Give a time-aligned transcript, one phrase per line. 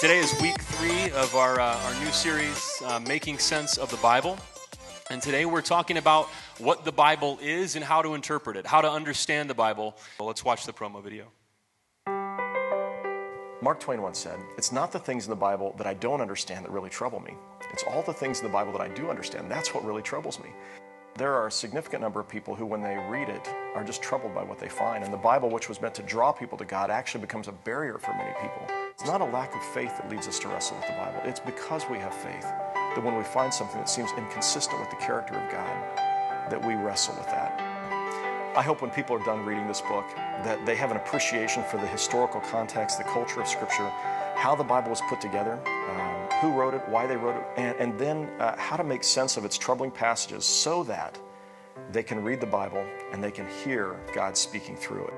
[0.00, 3.96] Today is week three of our, uh, our new series, uh, Making Sense of the
[3.96, 4.38] Bible.
[5.10, 6.26] And today we're talking about
[6.58, 9.96] what the Bible is and how to interpret it, how to understand the Bible.
[10.20, 11.26] Well, let's watch the promo video.
[13.60, 16.64] Mark Twain once said, It's not the things in the Bible that I don't understand
[16.64, 17.34] that really trouble me.
[17.72, 19.50] It's all the things in the Bible that I do understand.
[19.50, 20.50] That's what really troubles me.
[21.18, 24.36] There are a significant number of people who, when they read it, are just troubled
[24.36, 25.02] by what they find.
[25.02, 27.98] And the Bible, which was meant to draw people to God, actually becomes a barrier
[27.98, 28.62] for many people.
[28.90, 31.20] It's not a lack of faith that leads us to wrestle with the Bible.
[31.24, 34.96] It's because we have faith that when we find something that seems inconsistent with the
[35.04, 35.98] character of God,
[36.52, 38.54] that we wrestle with that.
[38.56, 41.78] I hope when people are done reading this book that they have an appreciation for
[41.78, 43.88] the historical context, the culture of Scripture,
[44.36, 47.76] how the Bible was put together, um, who wrote it, why they wrote it, and,
[47.78, 51.18] and then uh, how to make sense of its troubling passages so that
[51.90, 55.14] they can read the Bible and they can hear God speaking through it.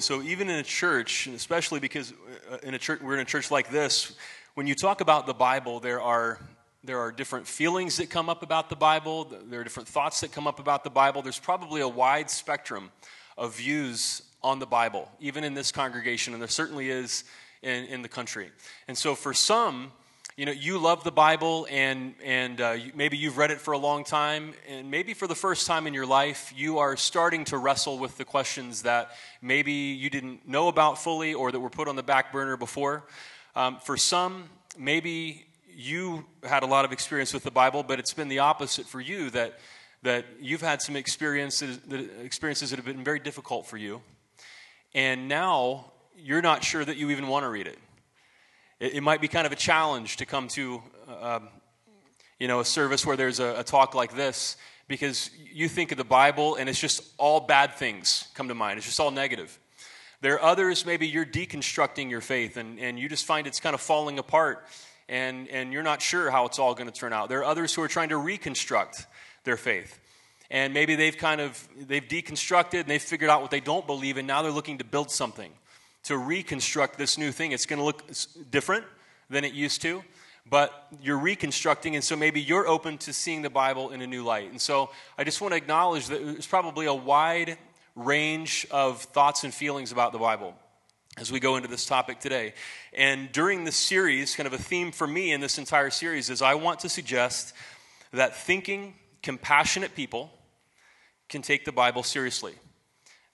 [0.00, 2.12] So even in a church, especially because
[2.52, 4.14] uh, in a church, we're in a church like this,
[4.54, 6.38] when you talk about the Bible, there are
[6.84, 9.24] there are different feelings that come up about the Bible.
[9.24, 11.22] There are different thoughts that come up about the Bible.
[11.22, 12.92] There's probably a wide spectrum
[13.36, 17.24] of views on the Bible, even in this congregation, and there certainly is
[17.62, 18.50] in, in the country.
[18.86, 19.92] And so for some,
[20.36, 23.78] you know, you love the Bible and, and uh, maybe you've read it for a
[23.78, 27.58] long time, and maybe for the first time in your life, you are starting to
[27.58, 29.10] wrestle with the questions that
[29.42, 33.04] maybe you didn't know about fully or that were put on the back burner before.
[33.56, 34.44] Um, for some,
[34.78, 38.86] maybe you had a lot of experience with the Bible, but it's been the opposite
[38.86, 39.58] for you that,
[40.04, 41.80] that you've had some experiences,
[42.22, 44.00] experiences that have been very difficult for you
[44.94, 47.78] and now you're not sure that you even want to read it.
[48.80, 51.40] It, it might be kind of a challenge to come to, uh,
[52.38, 54.56] you know, a service where there's a, a talk like this
[54.88, 58.78] because you think of the Bible and it's just all bad things come to mind.
[58.78, 59.58] It's just all negative.
[60.20, 63.74] There are others, maybe you're deconstructing your faith and, and you just find it's kind
[63.74, 64.66] of falling apart
[65.08, 67.28] and, and you're not sure how it's all going to turn out.
[67.28, 69.06] There are others who are trying to reconstruct
[69.44, 69.98] their faith
[70.50, 74.16] and maybe they've kind of they've deconstructed and they've figured out what they don't believe
[74.16, 75.52] and now they're looking to build something
[76.04, 77.52] to reconstruct this new thing.
[77.52, 78.02] It's going to look
[78.50, 78.84] different
[79.28, 80.02] than it used to
[80.50, 84.24] but you're reconstructing and so maybe you're open to seeing the bible in a new
[84.24, 84.50] light.
[84.50, 87.58] And so i just want to acknowledge that there's probably a wide
[87.94, 90.54] range of thoughts and feelings about the bible
[91.18, 92.54] as we go into this topic today.
[92.92, 96.42] And during this series kind of a theme for me in this entire series is
[96.42, 97.52] i want to suggest
[98.12, 100.30] that thinking compassionate people
[101.28, 102.54] can take the Bible seriously.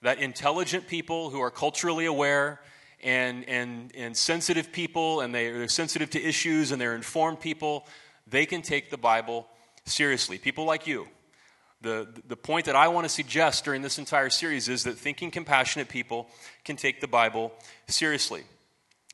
[0.01, 2.61] That intelligent people who are culturally aware
[3.03, 7.87] and, and, and sensitive people, and they, they're sensitive to issues and they're informed people,
[8.27, 9.47] they can take the Bible
[9.85, 10.37] seriously.
[10.37, 11.07] People like you.
[11.81, 15.29] The, the point that I want to suggest during this entire series is that thinking
[15.29, 16.27] compassionate people
[16.63, 17.53] can take the Bible
[17.87, 18.43] seriously.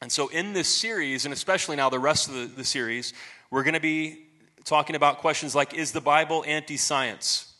[0.02, 3.14] And so, in this series, and especially now the rest of the, the series,
[3.50, 4.26] we're going to be
[4.64, 7.51] talking about questions like Is the Bible anti science?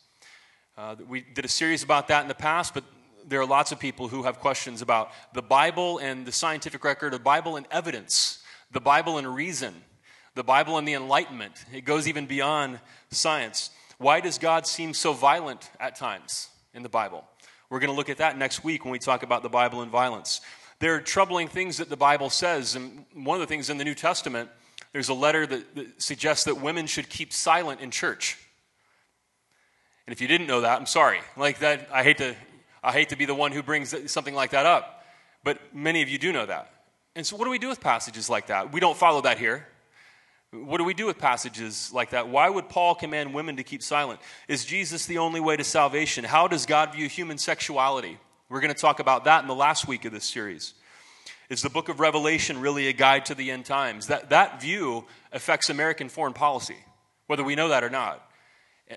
[0.74, 2.82] Uh, we did a series about that in the past, but
[3.28, 7.12] there are lots of people who have questions about the Bible and the scientific record,
[7.12, 9.74] the Bible and evidence, the Bible and reason,
[10.34, 11.66] the Bible and the Enlightenment.
[11.74, 13.70] It goes even beyond science.
[13.98, 17.22] Why does God seem so violent at times in the Bible?
[17.68, 19.90] We're going to look at that next week when we talk about the Bible and
[19.90, 20.40] violence.
[20.78, 23.84] There are troubling things that the Bible says, and one of the things in the
[23.84, 24.48] New Testament,
[24.94, 28.38] there's a letter that, that suggests that women should keep silent in church.
[30.12, 31.20] And if you didn't know that, I'm sorry.
[31.38, 32.36] Like that, I hate to,
[32.84, 35.06] I hate to be the one who brings something like that up.
[35.42, 36.70] But many of you do know that.
[37.16, 38.74] And so, what do we do with passages like that?
[38.74, 39.66] We don't follow that here.
[40.50, 42.28] What do we do with passages like that?
[42.28, 44.20] Why would Paul command women to keep silent?
[44.48, 46.24] Is Jesus the only way to salvation?
[46.24, 48.18] How does God view human sexuality?
[48.50, 50.74] We're going to talk about that in the last week of this series.
[51.48, 54.08] Is the book of Revelation really a guide to the end times?
[54.08, 56.76] That, that view affects American foreign policy,
[57.28, 58.28] whether we know that or not.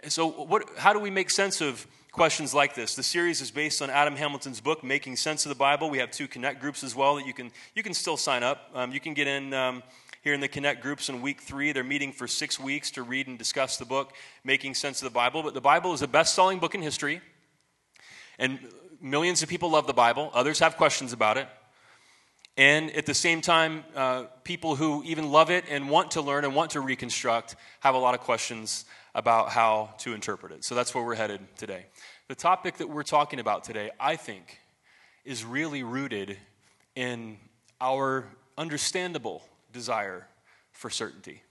[0.08, 2.96] So, what, how do we make sense of questions like this?
[2.96, 5.90] The series is based on Adam Hamilton's book, Making Sense of the Bible.
[5.90, 8.70] We have two Connect groups as well that you can, you can still sign up.
[8.74, 9.84] Um, you can get in um,
[10.22, 11.72] here in the Connect groups in week three.
[11.72, 14.14] They're meeting for six weeks to read and discuss the book,
[14.44, 15.44] Making Sense of the Bible.
[15.44, 17.22] But the Bible is a best selling book in history,
[18.40, 18.60] and
[19.00, 20.32] millions of people love the Bible.
[20.34, 21.48] Others have questions about it.
[22.58, 26.46] And at the same time, uh, people who even love it and want to learn
[26.46, 28.86] and want to reconstruct have a lot of questions
[29.16, 30.64] about how to interpret it.
[30.66, 31.86] So that's where we're headed today.
[32.28, 34.60] The topic that we're talking about today, I think,
[35.24, 36.38] is really rooted
[36.96, 37.38] in
[37.80, 38.28] our
[38.58, 39.42] understandable
[39.72, 40.28] desire
[40.74, 41.42] for certainty.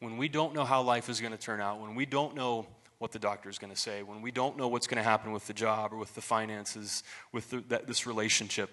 [0.00, 2.66] When we don't know how life is going to turn out, when we don't know
[2.98, 5.30] what the doctor is going to say, when we don't know what's going to happen
[5.30, 8.70] with the job or with the finances, with the, that, this relationship,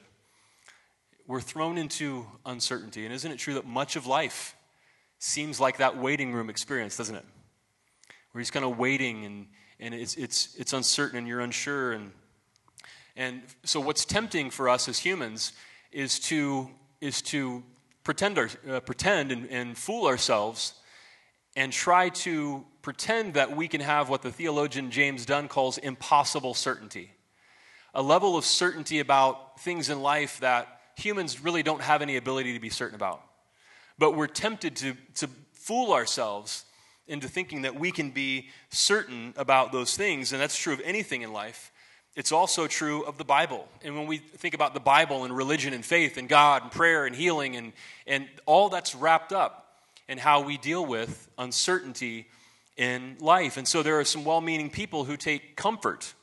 [1.28, 3.06] we're thrown into uncertainty.
[3.06, 4.56] And isn't it true that much of life
[5.20, 7.26] seems like that waiting room experience, doesn't it?
[8.36, 9.48] Where he's kind of waiting and,
[9.80, 11.94] and it's, it's, it's uncertain and you're unsure.
[11.94, 12.12] And,
[13.16, 15.54] and so, what's tempting for us as humans
[15.94, 17.64] is to, is to
[18.04, 20.74] pretend, our, uh, pretend and, and fool ourselves
[21.56, 26.54] and try to pretend that we can have what the theologian James Dunn calls impossible
[26.54, 27.12] certainty
[27.94, 32.54] a level of certainty about things in life that humans really don't have any ability
[32.54, 33.22] to be certain about.
[33.98, 36.66] But we're tempted to, to fool ourselves
[37.08, 41.22] into thinking that we can be certain about those things, and that's true of anything
[41.22, 41.72] in life.
[42.16, 43.68] It's also true of the Bible.
[43.84, 47.06] And when we think about the Bible and religion and faith and God and prayer
[47.06, 47.74] and healing and,
[48.08, 52.28] and all that's wrapped up in how we deal with uncertainty
[52.78, 53.58] in life.
[53.58, 56.14] And so there are some well meaning people who take comfort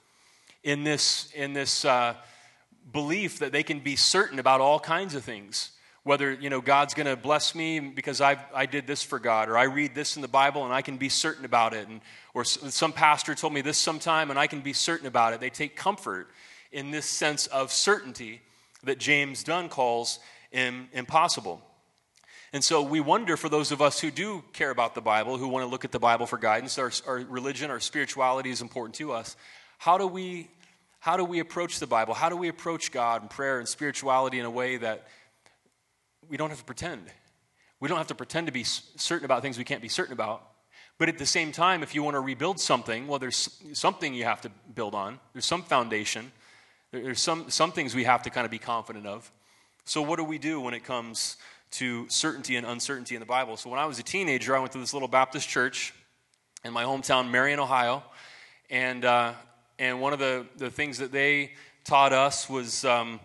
[0.63, 2.15] in this, in this uh,
[2.91, 5.73] belief that they can be certain about all kinds of things.
[6.05, 9.49] Whether, you know, God's going to bless me because I, I did this for God,
[9.49, 11.87] or I read this in the Bible and I can be certain about it.
[11.87, 12.01] And,
[12.35, 15.41] or some pastor told me this sometime and I can be certain about it.
[15.41, 16.29] They take comfort
[16.73, 18.41] in this sense of certainty
[18.83, 20.19] that James Dunn calls
[20.53, 21.63] impossible.
[22.53, 25.49] And so we wonder for those of us who do care about the Bible, who
[25.49, 28.95] want to look at the Bible for guidance, our, our religion, our spirituality is important
[28.97, 29.37] to us.
[29.79, 30.49] How do we
[31.01, 32.15] how do we approach the Bible?
[32.15, 35.09] How do we approach God and prayer and spirituality in a way that
[36.29, 37.03] we don't have to pretend?
[37.81, 40.43] We don't have to pretend to be certain about things we can't be certain about.
[40.99, 44.25] But at the same time, if you want to rebuild something, well, there's something you
[44.25, 45.19] have to build on.
[45.33, 46.31] There's some foundation.
[46.93, 49.31] There's some, some things we have to kind of be confident of.
[49.85, 51.39] So, what do we do when it comes
[51.73, 53.57] to certainty and uncertainty in the Bible?
[53.57, 55.93] So, when I was a teenager, I went to this little Baptist church
[56.65, 58.05] in my hometown, Marion, Ohio.
[58.71, 59.33] And uh,
[59.83, 61.53] and one of the, the things that they
[61.85, 63.19] taught us was um,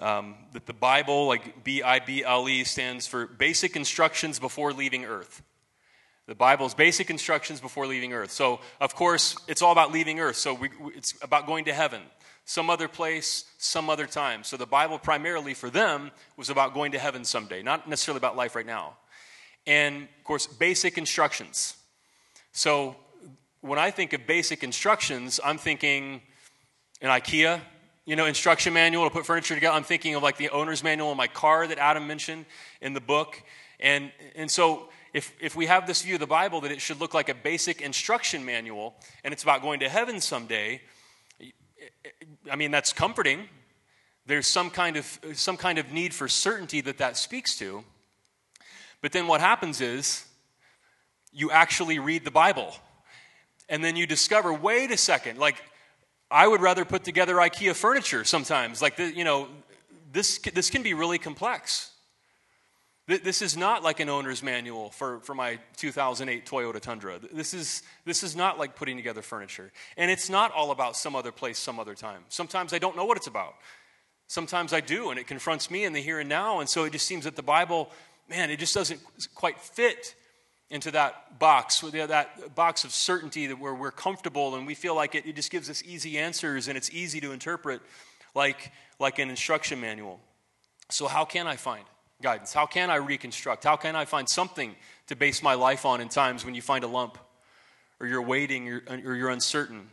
[0.00, 4.72] um, that the Bible, like B I B L E, stands for basic instructions before
[4.72, 5.42] leaving earth.
[6.26, 8.30] The Bible's basic instructions before leaving earth.
[8.30, 10.36] So, of course, it's all about leaving earth.
[10.36, 12.00] So, we, it's about going to heaven,
[12.46, 14.42] some other place, some other time.
[14.42, 18.36] So, the Bible, primarily for them, was about going to heaven someday, not necessarily about
[18.36, 18.94] life right now.
[19.66, 21.76] And, of course, basic instructions.
[22.52, 22.96] So,
[23.60, 26.22] when I think of basic instructions, I'm thinking
[27.02, 27.60] an IKEA,
[28.06, 29.74] you know, instruction manual to put furniture together.
[29.74, 32.44] I'm thinking of like the owner's manual in my car that Adam mentioned
[32.80, 33.42] in the book.
[33.80, 37.00] And, and so if, if we have this view of the Bible that it should
[37.00, 40.82] look like a basic instruction manual and it's about going to heaven someday,
[42.50, 43.48] I mean, that's comforting.
[44.26, 47.84] There's some kind of, some kind of need for certainty that that speaks to.
[49.00, 50.26] But then what happens is
[51.32, 52.74] you actually read the Bible
[53.68, 55.62] and then you discover wait a second like
[56.30, 58.80] i would rather put together ikea furniture sometimes.
[58.82, 59.48] Like the, you know
[60.14, 61.90] this, this can be really complex.
[63.06, 67.18] This is not like an owner's manual for, for my 2008 toyota tundra.
[67.32, 69.72] This is, this is not like putting together furniture.
[69.98, 72.22] And it's not all about some other place some other time.
[72.30, 73.56] Sometimes i don't know what it's about.
[74.26, 76.92] Sometimes i do and it confronts me in the here and now and so it
[76.92, 77.90] just seems that the bible
[78.30, 79.00] man it just doesn't
[79.34, 80.14] quite fit
[80.74, 85.14] into that box, that box of certainty that where we're comfortable and we feel like
[85.14, 87.80] it, it just gives us easy answers and it's easy to interpret
[88.34, 90.18] like, like an instruction manual.
[90.90, 91.84] So, how can I find
[92.20, 92.52] guidance?
[92.52, 93.62] How can I reconstruct?
[93.62, 94.74] How can I find something
[95.06, 97.18] to base my life on in times when you find a lump
[98.00, 99.88] or you're waiting or, uh, or you're uncertain?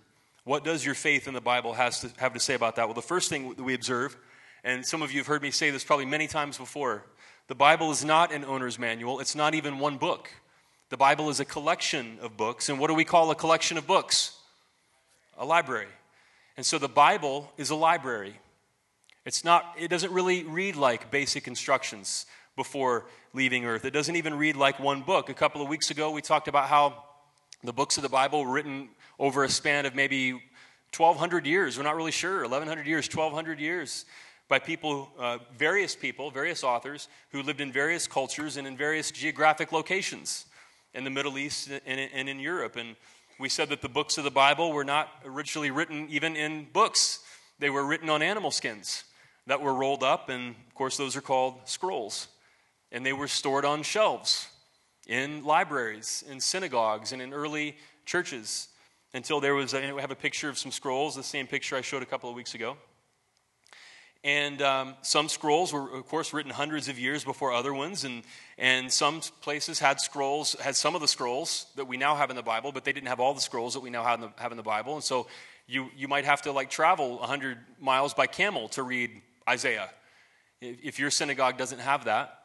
[0.45, 2.87] What does your faith in the Bible has to, have to say about that?
[2.87, 4.17] Well, the first thing that we observe,
[4.63, 7.03] and some of you have heard me say this probably many times before,
[7.47, 10.31] the Bible is not an owner's manual, it's not even one book.
[10.91, 12.67] The Bible is a collection of books.
[12.67, 14.35] And what do we call a collection of books?
[15.37, 15.87] A library.
[16.57, 18.35] And so the Bible is a library.
[19.25, 22.25] It's not, it doesn't really read like basic instructions
[22.57, 23.85] before leaving earth.
[23.85, 25.29] It doesn't even read like one book.
[25.29, 27.05] A couple of weeks ago, we talked about how
[27.63, 31.77] the books of the Bible were written over a span of maybe 1,200 years.
[31.77, 32.41] We're not really sure.
[32.41, 34.03] 1,100 years, 1,200 years
[34.49, 39.09] by people, uh, various people, various authors who lived in various cultures and in various
[39.09, 40.47] geographic locations
[40.93, 42.75] in the Middle East and, in Europe.
[42.75, 42.95] And
[43.39, 47.19] we said that the books of the Bible were not originally written even in books,
[47.59, 49.03] they were written on animal skins
[49.47, 52.27] that were rolled up, and of course, those are called scrolls.
[52.91, 54.47] And they were stored on shelves
[55.07, 58.67] in libraries, in synagogues, and in early churches
[59.13, 62.03] until there was, we have a picture of some scrolls, the same picture I showed
[62.03, 62.77] a couple of weeks ago.
[64.23, 68.03] And um, some scrolls were, of course, written hundreds of years before other ones.
[68.03, 68.21] And,
[68.57, 72.35] and some places had scrolls, had some of the scrolls that we now have in
[72.35, 74.41] the Bible, but they didn't have all the scrolls that we now have in the,
[74.41, 74.93] have in the Bible.
[74.93, 75.25] And so
[75.67, 79.09] you, you might have to like travel 100 miles by camel to read
[79.49, 79.89] Isaiah.
[80.61, 82.37] if your synagogue doesn't have that.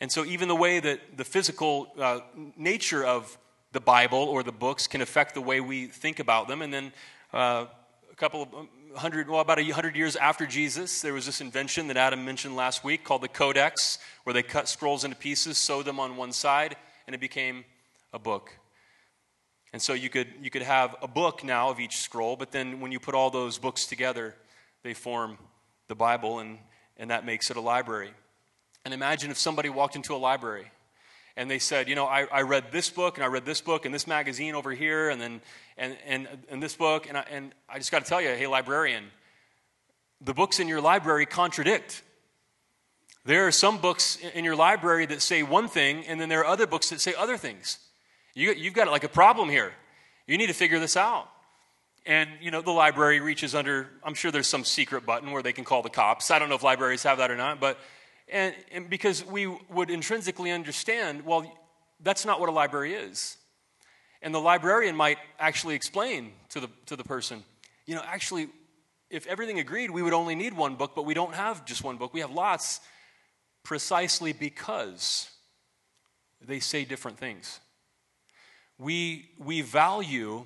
[0.00, 2.20] And so, even the way that the physical uh,
[2.56, 3.38] nature of
[3.72, 6.60] the Bible or the books can affect the way we think about them.
[6.60, 6.92] And then
[7.32, 7.66] uh,
[8.10, 8.48] a couple of
[8.96, 12.24] um, hundred, well, about a hundred years after Jesus, there was this invention that Adam
[12.24, 16.16] mentioned last week called the Codex, where they cut scrolls into pieces, sewed them on
[16.16, 16.76] one side,
[17.06, 17.64] and it became
[18.12, 18.50] a book.
[19.72, 22.80] And so you could, you could have a book now of each scroll, but then
[22.80, 24.34] when you put all those books together,
[24.82, 25.36] they form
[25.88, 26.58] the Bible, and,
[26.96, 28.12] and that makes it a library.
[28.84, 30.70] And imagine if somebody walked into a library
[31.36, 33.84] and they said, you know, I, I read this book and I read this book
[33.84, 35.40] and this magazine over here and then
[35.76, 38.46] and, and, and this book, and I, and I just got to tell you, hey,
[38.46, 39.04] librarian,
[40.20, 42.02] the books in your library contradict.
[43.26, 46.46] There are some books in your library that say one thing, and then there are
[46.46, 47.78] other books that say other things.
[48.34, 49.72] You, you've got like a problem here.
[50.26, 51.28] You need to figure this out.
[52.06, 55.52] And, you know, the library reaches under, I'm sure there's some secret button where they
[55.52, 56.30] can call the cops.
[56.30, 57.78] I don't know if libraries have that or not, but
[58.28, 61.50] and, and because we would intrinsically understand, well,
[62.00, 63.36] that's not what a library is.
[64.22, 67.44] And the librarian might actually explain to the, to the person,
[67.86, 68.48] you know, actually,
[69.10, 71.96] if everything agreed, we would only need one book, but we don't have just one
[71.96, 72.12] book.
[72.12, 72.80] We have lots
[73.62, 75.30] precisely because
[76.40, 77.60] they say different things.
[78.78, 80.44] We, we value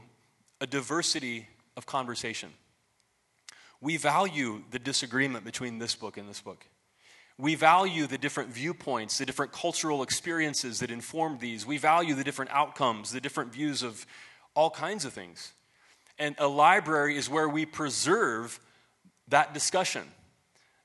[0.61, 2.51] a diversity of conversation.
[3.81, 6.67] We value the disagreement between this book and this book.
[7.41, 11.65] We value the different viewpoints, the different cultural experiences that inform these.
[11.65, 14.05] We value the different outcomes, the different views of
[14.55, 15.53] all kinds of things.
[16.19, 18.61] And a library is where we preserve
[19.29, 20.03] that discussion,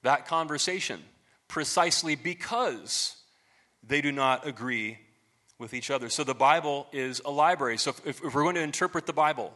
[0.03, 1.03] that conversation,
[1.49, 3.17] precisely because
[3.83, 4.97] they do not agree
[5.59, 6.09] with each other.
[6.09, 7.77] So the Bible is a library.
[7.77, 9.53] So if, if, we're going to interpret the Bible,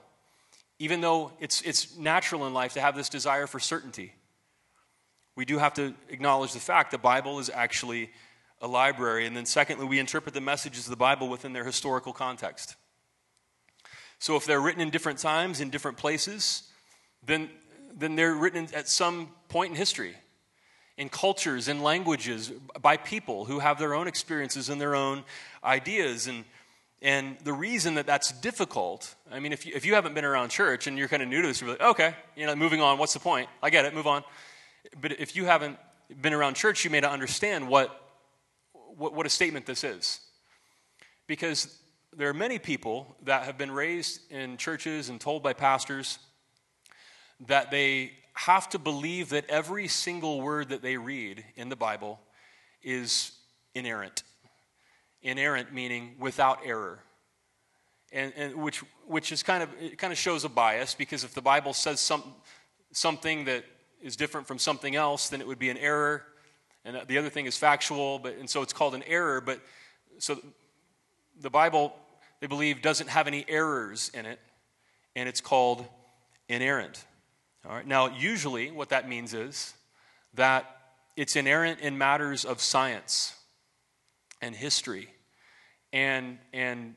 [0.79, 4.13] even though it's, it's natural in life to have this desire for certainty,
[5.39, 8.09] we do have to acknowledge the fact the Bible is actually
[8.59, 9.25] a library.
[9.25, 12.75] And then, secondly, we interpret the messages of the Bible within their historical context.
[14.19, 16.63] So, if they're written in different times, in different places,
[17.25, 17.49] then,
[17.97, 20.13] then they're written at some point in history,
[20.97, 25.23] in cultures, in languages, by people who have their own experiences and their own
[25.63, 26.27] ideas.
[26.27, 26.43] And,
[27.01, 30.49] and the reason that that's difficult, I mean, if you, if you haven't been around
[30.49, 32.97] church and you're kind of new to this, you're like, okay, you know, moving on,
[32.97, 33.47] what's the point?
[33.63, 34.25] I get it, move on.
[34.99, 35.77] But if you haven't
[36.21, 38.13] been around church, you may not understand what,
[38.97, 40.19] what, what a statement this is.
[41.27, 41.79] Because
[42.15, 46.19] there are many people that have been raised in churches and told by pastors
[47.47, 52.19] that they have to believe that every single word that they read in the Bible
[52.81, 53.31] is
[53.75, 54.23] inerrant.
[55.21, 56.99] Inerrant meaning without error.
[58.11, 61.33] And, and which, which is kind of, it kind of shows a bias because if
[61.33, 62.23] the Bible says some,
[62.91, 63.65] something that
[64.01, 66.23] is different from something else, then it would be an error.
[66.85, 69.41] And uh, the other thing is factual, but and so it's called an error.
[69.41, 69.59] But
[70.17, 70.39] so
[71.39, 71.93] the Bible,
[72.39, 74.39] they believe, doesn't have any errors in it,
[75.15, 75.85] and it's called
[76.47, 77.05] inerrant.
[77.67, 77.85] All right.
[77.85, 79.73] Now, usually, what that means is
[80.35, 80.65] that
[81.15, 83.35] it's inerrant in matters of science
[84.41, 85.09] and history
[85.91, 86.95] and and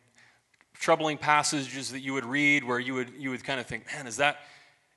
[0.74, 4.06] troubling passages that you would read where you would you would kind of think, man,
[4.06, 4.38] is that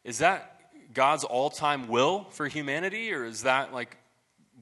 [0.03, 0.54] is that
[0.96, 3.98] God's all time will for humanity, or is that like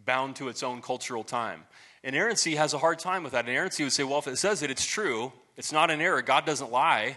[0.05, 1.63] bound to its own cultural time?
[2.03, 3.47] Inerrancy has a hard time with that.
[3.47, 5.31] Inerrancy would say, well, if it says it, it's true.
[5.55, 6.21] It's not an error.
[6.21, 7.15] God doesn't lie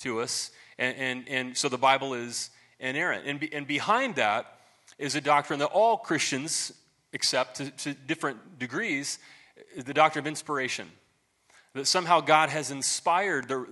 [0.00, 0.50] to us.
[0.78, 3.26] And, and, and so the Bible is inerrant.
[3.26, 4.58] And, be, and behind that
[4.98, 6.72] is a doctrine that all Christians
[7.14, 9.18] accept to, to different degrees
[9.76, 10.88] the doctrine of inspiration.
[11.74, 13.66] That somehow God has inspired the,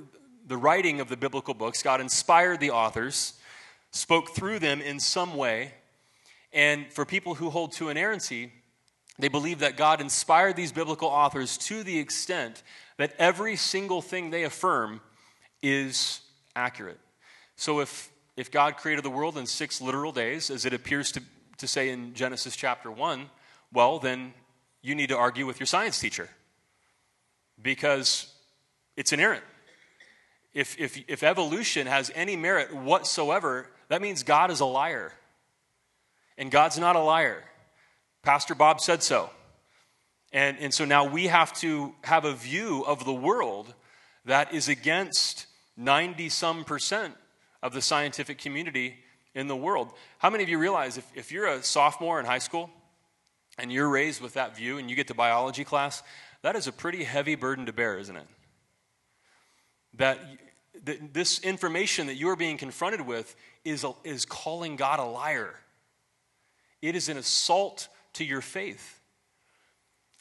[0.46, 3.34] the writing of the biblical books, God inspired the authors
[3.92, 5.72] spoke through them in some way.
[6.52, 8.52] And for people who hold to inerrancy,
[9.18, 12.62] they believe that God inspired these biblical authors to the extent
[12.96, 15.00] that every single thing they affirm
[15.62, 16.20] is
[16.56, 16.98] accurate.
[17.56, 21.22] So if, if God created the world in six literal days, as it appears to,
[21.58, 23.30] to say in Genesis chapter 1,
[23.72, 24.34] well, then
[24.82, 26.28] you need to argue with your science teacher
[27.60, 28.32] because
[28.96, 29.44] it's inerrant.
[30.54, 35.12] If, if, if evolution has any merit whatsoever, that means God is a liar.
[36.38, 37.44] And God's not a liar.
[38.22, 39.28] Pastor Bob said so.
[40.32, 43.74] And, and so now we have to have a view of the world
[44.24, 45.44] that is against
[45.76, 47.14] 90 some percent
[47.62, 48.96] of the scientific community
[49.34, 49.90] in the world.
[50.16, 52.70] How many of you realize if, if you're a sophomore in high school
[53.58, 56.02] and you're raised with that view and you get to biology class,
[56.40, 58.26] that is a pretty heavy burden to bear, isn't it?
[59.98, 60.18] That
[60.84, 63.34] this information that you are being confronted with
[63.64, 65.54] is, a, is calling God a liar.
[66.80, 69.00] It is an assault to your faith.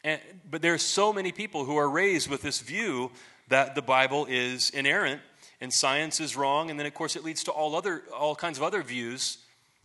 [0.04, 3.10] And, but there are so many people who are raised with this view
[3.48, 5.20] that the Bible is inerrant
[5.60, 8.58] and science is wrong, and then of course it leads to all other all kinds
[8.58, 9.38] of other views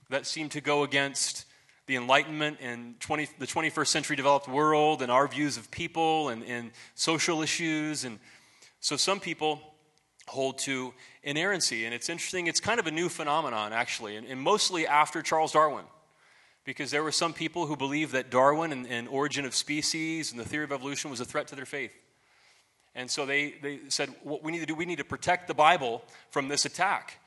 [0.09, 1.45] that seem to go against
[1.85, 6.43] the Enlightenment and 20, the 21st century developed world and our views of people and,
[6.43, 8.03] and social issues.
[8.03, 8.19] And
[8.81, 9.61] so some people
[10.27, 10.93] hold to
[11.23, 11.85] inerrancy.
[11.85, 15.53] And it's interesting, it's kind of a new phenomenon, actually, and, and mostly after Charles
[15.53, 15.85] Darwin.
[16.63, 20.39] Because there were some people who believed that Darwin and, and origin of species and
[20.39, 21.93] the theory of evolution was a threat to their faith.
[22.93, 25.53] And so they, they said, what we need to do, we need to protect the
[25.53, 27.19] Bible from this attack.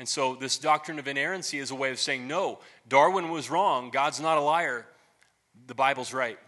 [0.00, 3.90] And so, this doctrine of inerrancy is a way of saying, no, Darwin was wrong.
[3.90, 4.86] God's not a liar.
[5.66, 6.38] The Bible's right.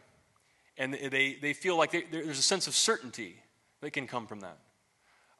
[0.79, 3.37] And they, they feel like they, there's a sense of certainty
[3.81, 4.57] that can come from that.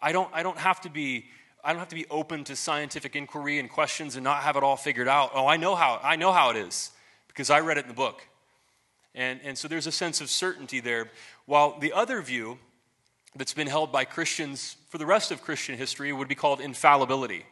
[0.03, 1.27] I don't, I don't have to be.
[1.63, 4.63] I don't have to be open to scientific inquiry and questions and not have it
[4.63, 5.33] all figured out.
[5.35, 6.91] Oh, I know how, I know how it is
[7.29, 8.27] because I read it in the book.
[9.15, 11.11] And, and so there's a sense of certainty there.
[11.45, 12.59] While the other view
[13.37, 17.45] that's been held by Christians for the rest of Christian history would be called infallibility.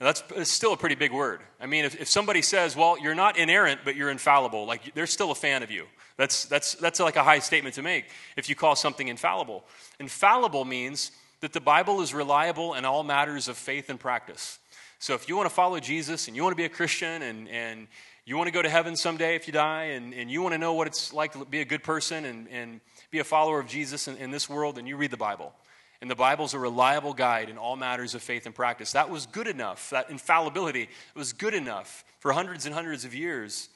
[0.00, 1.40] Now, that's still a pretty big word.
[1.58, 5.06] I mean, if, if somebody says, well, you're not inerrant, but you're infallible, like they're
[5.06, 5.86] still a fan of you.
[6.18, 8.04] That's, that's, that's like a high statement to make
[8.36, 9.64] if you call something infallible.
[9.98, 14.58] Infallible means that the Bible is reliable in all matters of faith and practice.
[14.98, 17.48] So if you want to follow Jesus and you want to be a Christian and,
[17.48, 17.86] and
[18.24, 20.58] you want to go to heaven someday if you die and, and you want to
[20.58, 23.68] know what it's like to be a good person and, and be a follower of
[23.68, 25.52] Jesus in, in this world, then you read the Bible.
[26.00, 28.92] And the Bible's a reliable guide in all matters of faith and practice.
[28.92, 29.90] That was good enough.
[29.90, 33.68] That infallibility was good enough for hundreds and hundreds of years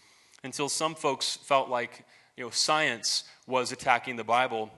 [0.43, 2.05] until some folks felt like
[2.37, 4.71] you know, science was attacking the Bible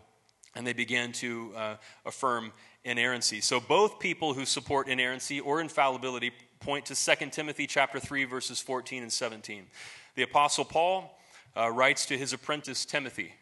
[0.55, 2.53] and they began to uh, affirm
[2.85, 3.41] inerrancy.
[3.41, 8.61] So both people who support inerrancy or infallibility point to 2 Timothy chapter 3 verses
[8.61, 9.67] 14 and 17.
[10.15, 11.19] The apostle Paul
[11.57, 13.35] uh, writes to his apprentice Timothy.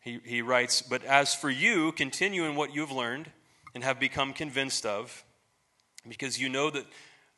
[0.00, 3.30] He, he writes, But as for you, continue in what you have learned
[3.74, 5.24] and have become convinced of,
[6.08, 6.86] because you know that,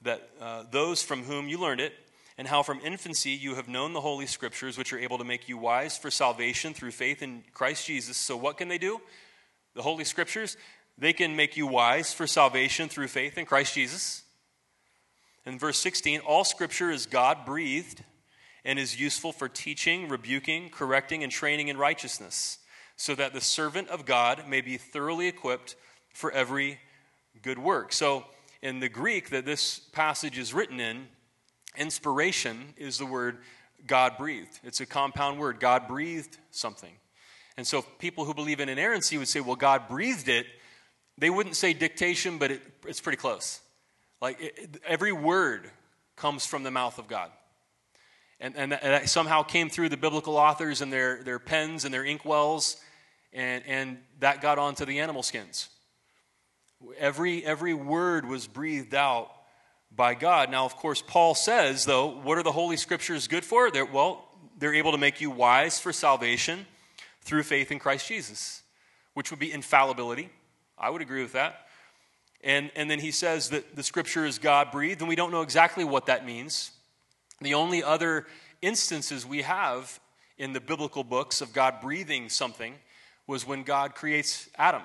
[0.03, 1.94] that uh, those from whom you learned it,
[2.38, 5.48] and how from infancy you have known the Holy Scriptures, which are able to make
[5.48, 8.16] you wise for salvation through faith in Christ Jesus.
[8.16, 9.01] So, what can they do?
[9.74, 10.57] The Holy Scriptures,
[11.00, 14.22] they can make you wise for salvation through faith in Christ Jesus.
[15.46, 18.04] In verse 16, all Scripture is God breathed
[18.64, 22.58] and is useful for teaching, rebuking, correcting, and training in righteousness,
[22.96, 25.74] so that the servant of God may be thoroughly equipped
[26.12, 26.78] for every
[27.42, 27.92] good work.
[27.92, 28.26] So,
[28.62, 31.08] in the Greek that this passage is written in,
[31.78, 33.38] inspiration is the word
[33.86, 34.60] God breathed.
[34.62, 35.60] It's a compound word.
[35.60, 36.92] God breathed something.
[37.56, 40.44] And so, people who believe in inerrancy would say, well, God breathed it.
[41.20, 43.61] They wouldn't say dictation, but it, it's pretty close.
[44.20, 45.70] Like it, every word
[46.16, 47.30] comes from the mouth of God.
[48.40, 51.85] And, and, that, and that somehow came through the biblical authors and their, their pens
[51.85, 52.78] and their inkwells,
[53.35, 55.68] and, and that got onto the animal skins.
[56.98, 59.30] Every, every word was breathed out
[59.94, 60.50] by God.
[60.50, 63.70] Now, of course, Paul says, though, what are the Holy Scriptures good for?
[63.70, 64.26] They're, well,
[64.59, 66.66] they're able to make you wise for salvation
[67.20, 68.62] through faith in Christ Jesus,
[69.12, 70.30] which would be infallibility.
[70.81, 71.66] I would agree with that.
[72.43, 75.43] And, and then he says that the Scripture is God breathed, and we don't know
[75.43, 76.71] exactly what that means.
[77.40, 78.27] The only other
[78.62, 80.01] instances we have
[80.38, 82.75] in the biblical books of God breathing something
[83.27, 84.83] was when God creates Adam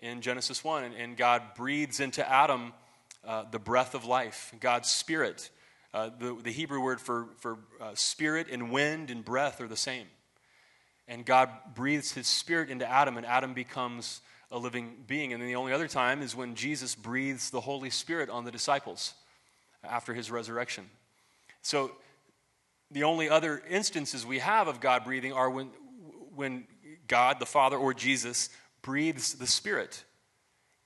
[0.00, 2.72] in Genesis 1, and, and God breathes into Adam
[3.24, 5.50] uh, the breath of life, God's spirit.
[5.94, 9.76] Uh, the, the Hebrew word for, for uh, spirit and wind and breath are the
[9.76, 10.06] same.
[11.08, 15.32] And God breathes his spirit into Adam, and Adam becomes a living being.
[15.32, 18.50] And then the only other time is when Jesus breathes the Holy Spirit on the
[18.50, 19.14] disciples
[19.82, 20.88] after his resurrection.
[21.62, 21.92] So
[22.90, 25.70] the only other instances we have of God breathing are when,
[26.34, 26.66] when
[27.08, 28.50] God, the Father, or Jesus
[28.82, 30.04] breathes the Spirit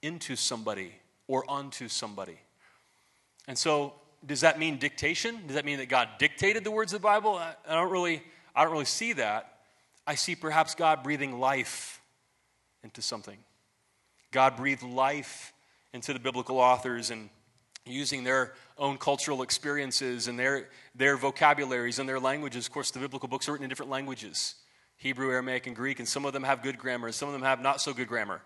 [0.02, 0.94] into somebody
[1.26, 2.38] or onto somebody.
[3.46, 3.94] And so,
[4.24, 5.46] does that mean dictation?
[5.46, 7.36] Does that mean that God dictated the words of the Bible?
[7.36, 8.22] I, don't really,
[8.54, 9.60] I don't really see that.
[10.06, 12.00] I see perhaps God breathing life
[12.82, 13.36] into something.
[14.30, 15.52] God breathed life
[15.92, 17.28] into the biblical authors and
[17.84, 22.66] using their own cultural experiences and their, their vocabularies and their languages.
[22.66, 24.54] Of course, the biblical books are written in different languages.
[24.96, 27.42] Hebrew, Aramaic, and Greek, and some of them have good grammar, and some of them
[27.42, 28.42] have not so good grammar.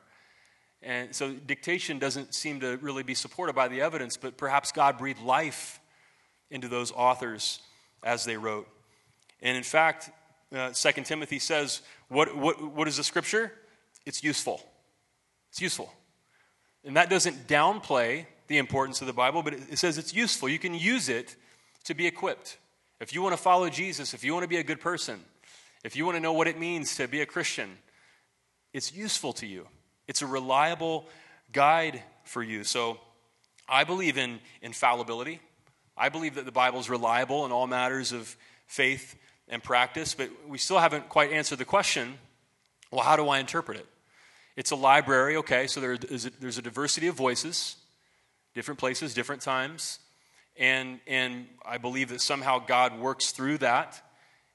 [0.83, 4.99] And so dictation doesn't seem to really be supported by the evidence, but perhaps God
[4.99, 5.81] breathed life
[6.51, 7.61] into those authors
[8.03, 8.69] as they wrote.
[9.43, 10.11] And in fact,
[10.55, 13.53] uh, 2 Timothy says, what, what, what is the scripture?
[14.07, 14.63] It's useful.
[15.55, 15.95] It's useful.
[16.85, 20.49] And that doesn't downplay the importance of the Bible, but it says it's useful.
[20.49, 21.37] You can use it
[21.85, 22.59] to be equipped.
[22.99, 25.21] If you want to follow Jesus, if you want to be a good person,
[25.85, 27.71] if you want to know what it means to be a Christian,
[28.73, 29.69] it's useful to you.
[30.09, 31.07] It's a reliable
[31.53, 32.65] guide for you.
[32.65, 32.99] So
[33.69, 35.39] I believe in infallibility.
[35.97, 38.37] I believe that the Bible is reliable in all matters of
[38.67, 39.15] faith
[39.49, 42.19] and practice, but we still haven't quite answered the question
[42.91, 43.87] well, how do I interpret it?
[44.57, 47.77] It's a library, okay, so there is a, there's a diversity of voices,
[48.55, 49.99] different places, different times,
[50.57, 54.01] and, and I believe that somehow God works through that,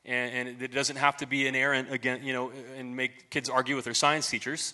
[0.06, 3.50] and, and it doesn't have to be an inerrant again, you know, and make kids
[3.50, 4.74] argue with their science teachers,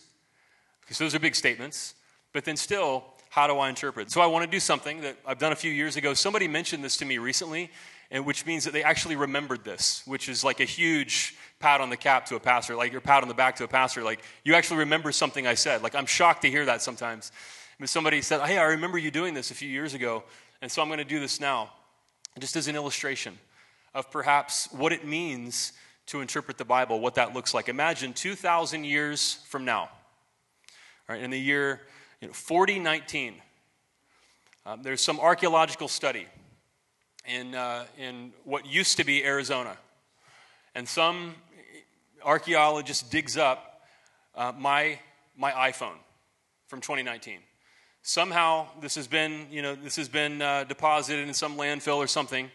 [0.82, 1.96] because those are big statements,
[2.32, 4.12] but then still, how do I interpret?
[4.12, 6.14] So I want to do something that I've done a few years ago.
[6.14, 7.72] Somebody mentioned this to me recently,
[8.12, 11.90] and which means that they actually remembered this, which is like a huge pat on
[11.90, 14.04] the cap to a pastor, like your pat on the back to a pastor.
[14.04, 15.82] Like you actually remember something I said.
[15.82, 17.32] Like I'm shocked to hear that sometimes.
[17.80, 20.24] But somebody said, "Hey, I remember you doing this a few years ago,
[20.62, 21.72] and so I'm going to do this now,"
[22.40, 23.38] just as an illustration
[23.94, 25.74] of perhaps what it means
[26.08, 27.68] to interpret the Bible, what that looks like.
[27.68, 29.90] Imagine 2,000 years from now,
[31.10, 31.82] right, in the year
[32.22, 33.36] you know, 4019.
[34.66, 36.28] Um, there's some archaeological study
[37.28, 39.78] in, uh, in what used to be Arizona.
[40.74, 41.36] And some
[42.24, 43.82] archaeologist digs up
[44.36, 45.00] uh, my,
[45.38, 45.98] my iPhone
[46.68, 47.40] from 2019.
[48.02, 52.08] Somehow this has been, you know, this has been uh, deposited in some landfill or
[52.08, 52.52] something.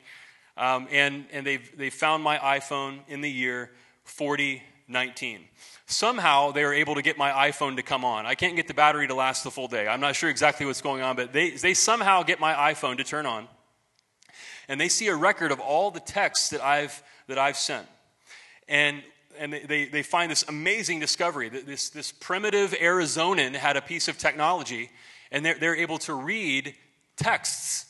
[0.56, 3.70] Um, and and they've, they found my iPhone in the year
[4.04, 5.40] 4019.
[5.86, 8.26] Somehow they are able to get my iPhone to come on.
[8.26, 9.88] I can't get the battery to last the full day.
[9.88, 13.04] I'm not sure exactly what's going on, but they, they somehow get my iPhone to
[13.04, 13.48] turn on
[14.70, 17.88] and they see a record of all the texts that I've, that I've sent.
[18.68, 19.02] And,
[19.36, 24.06] and they, they find this amazing discovery that this, this primitive Arizonan had a piece
[24.06, 24.90] of technology,
[25.32, 26.76] and they're, they're able to read
[27.16, 27.86] texts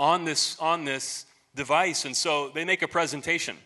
[0.00, 2.04] on this, on this device.
[2.04, 3.56] And so they make a presentation.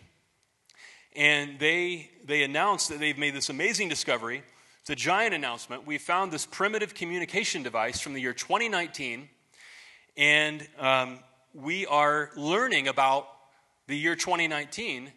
[1.17, 4.43] And they, they announce that they've made this amazing discovery.
[4.83, 5.87] It's a giant announcement.
[5.87, 9.31] We found this primitive communication device from the year 2019.
[10.19, 11.21] And um,
[11.55, 13.29] we are learning about
[13.87, 15.13] the year 2019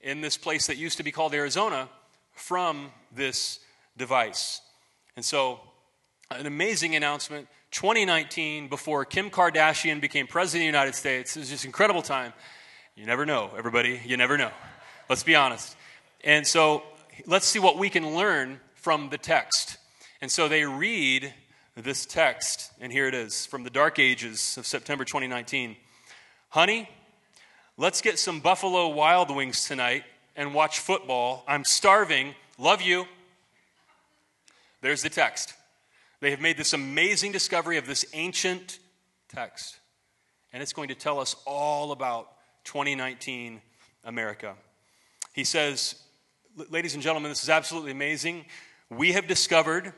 [0.00, 1.88] in this place that used to be called Arizona
[2.32, 3.58] from this
[3.96, 4.60] device.
[5.16, 5.60] And so,
[6.30, 11.36] an amazing announcement 2019 before Kim Kardashian became president of the United States.
[11.36, 12.32] It was just incredible time.
[12.94, 14.00] You never know, everybody.
[14.06, 14.52] You never know.
[15.08, 15.76] Let's be honest.
[16.22, 16.84] And so,
[17.26, 19.76] let's see what we can learn from the text.
[20.20, 21.34] And so, they read
[21.76, 25.76] this text, and here it is from the dark ages of September 2019.
[26.48, 26.88] Honey,
[27.76, 30.04] let's get some Buffalo Wild Wings tonight
[30.36, 31.44] and watch football.
[31.46, 32.34] I'm starving.
[32.58, 33.06] Love you.
[34.80, 35.54] There's the text.
[36.20, 38.78] They have made this amazing discovery of this ancient
[39.28, 39.78] text,
[40.52, 42.32] and it's going to tell us all about
[42.64, 43.62] 2019
[44.04, 44.54] America.
[45.32, 45.94] He says,
[46.68, 48.44] Ladies and gentlemen, this is absolutely amazing.
[48.90, 49.92] We have discovered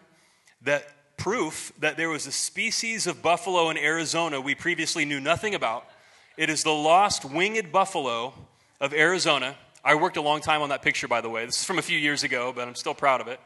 [0.62, 0.86] that
[1.22, 5.86] proof that there was a species of buffalo in Arizona we previously knew nothing about.
[6.36, 8.34] It is the lost winged buffalo
[8.80, 9.54] of Arizona.
[9.84, 11.46] I worked a long time on that picture, by the way.
[11.46, 13.38] This is from a few years ago, but I'm still proud of it.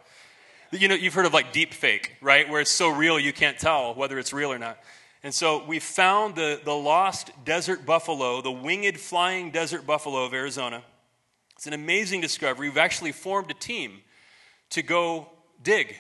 [0.70, 2.48] You know, you've heard of like deep fake, right?
[2.48, 4.78] Where it's so real you can't tell whether it's real or not.
[5.22, 10.32] And so we found the, the lost desert buffalo, the winged flying desert buffalo of
[10.32, 10.82] Arizona.
[11.56, 12.70] It's an amazing discovery.
[12.70, 13.98] We've actually formed a team
[14.70, 15.28] to go
[15.62, 15.94] dig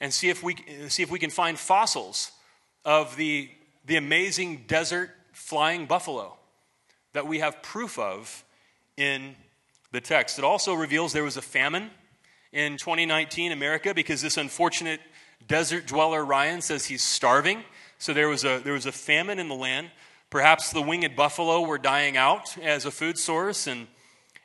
[0.00, 0.56] and see if we,
[0.88, 2.32] see if we can find fossils
[2.84, 3.50] of the,
[3.84, 6.36] the amazing desert flying buffalo
[7.12, 8.44] that we have proof of
[8.96, 9.34] in
[9.92, 10.38] the text.
[10.38, 11.90] It also reveals there was a famine
[12.52, 15.00] in 2019 America because this unfortunate
[15.46, 17.62] desert dweller Ryan says he's starving.
[17.98, 19.90] So there was a, there was a famine in the land.
[20.28, 23.86] Perhaps the winged buffalo were dying out as a food source, and,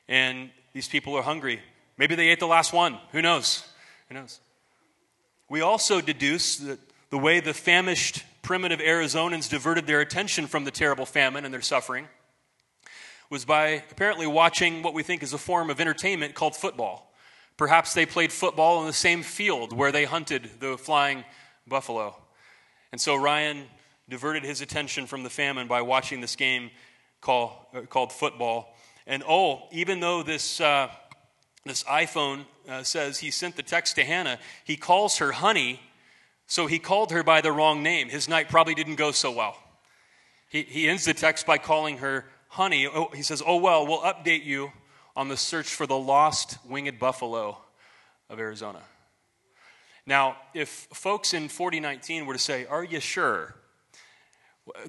[0.07, 1.59] and these people are hungry.
[1.97, 2.97] Maybe they ate the last one.
[3.11, 3.67] Who knows?
[4.07, 4.39] Who knows?
[5.51, 10.71] We also deduce that the way the famished primitive Arizonans diverted their attention from the
[10.71, 12.07] terrible famine and their suffering
[13.29, 17.13] was by apparently watching what we think is a form of entertainment called football.
[17.57, 21.25] Perhaps they played football in the same field where they hunted the flying
[21.67, 22.15] buffalo.
[22.93, 23.65] And so Ryan
[24.07, 26.71] diverted his attention from the famine by watching this game
[27.19, 28.73] call, uh, called football.
[29.05, 30.87] And oh, even though this, uh,
[31.65, 34.39] this iPhone uh, says he sent the text to Hannah.
[34.63, 35.79] He calls her honey,
[36.47, 38.09] so he called her by the wrong name.
[38.09, 39.57] His night probably didn't go so well.
[40.49, 42.87] He, he ends the text by calling her honey.
[42.87, 44.71] Oh, he says, Oh, well, we'll update you
[45.15, 47.57] on the search for the lost winged buffalo
[48.29, 48.81] of Arizona.
[50.05, 53.55] Now, if folks in 4019 were to say, Are you sure?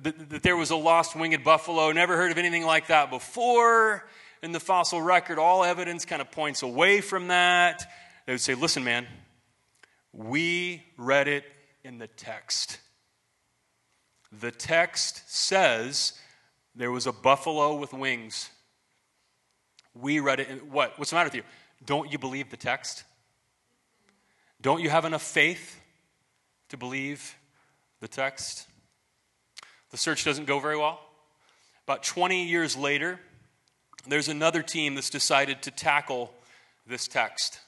[0.00, 4.04] That, that there was a lost winged buffalo, never heard of anything like that before
[4.42, 7.90] in the fossil record, all evidence kind of points away from that.
[8.26, 9.06] They would say, listen, man,
[10.12, 11.44] we read it
[11.84, 12.78] in the text.
[14.32, 16.14] The text says
[16.74, 18.50] there was a buffalo with wings.
[19.94, 20.98] We read it in what?
[20.98, 21.42] What's the matter with you?
[21.84, 23.04] Don't you believe the text?
[24.60, 25.80] Don't you have enough faith
[26.68, 27.36] to believe
[28.00, 28.66] the text?
[29.90, 31.00] The search doesn't go very well.
[31.84, 33.20] About 20 years later,
[34.06, 36.32] there's another team that's decided to tackle
[36.86, 37.60] this text,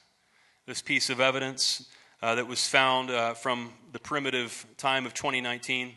[0.66, 1.88] this piece of evidence
[2.22, 5.92] uh, that was found uh, from the primitive time of 2019.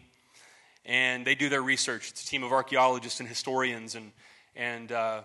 [0.85, 2.11] And they do their research.
[2.11, 4.11] It's a team of archaeologists and historians, and,
[4.55, 5.21] and, uh,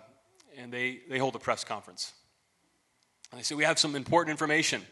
[0.57, 2.12] and they, they hold a press conference.
[3.31, 4.83] And they say, We have some important information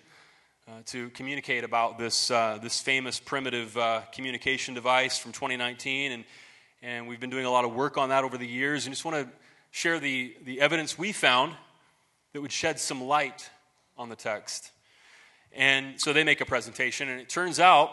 [0.68, 6.12] uh, to communicate about this, uh, this famous primitive uh, communication device from 2019.
[6.12, 6.24] And,
[6.82, 8.86] and we've been doing a lot of work on that over the years.
[8.86, 9.32] And just want to
[9.70, 11.54] share the, the evidence we found
[12.32, 13.50] that would shed some light
[13.96, 14.70] on the text.
[15.52, 17.90] And so they make a presentation, and it turns out